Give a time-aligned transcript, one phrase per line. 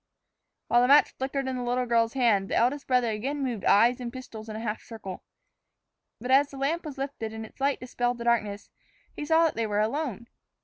[0.67, 4.01] While the match flickered in the little girl's hand, the eldest brother again moved eyes
[4.01, 5.21] and pistols in a half circle.
[6.19, 8.71] But as the lamp was lifted and its light dispelled the darkness,
[9.15, 10.25] he saw that they were alone.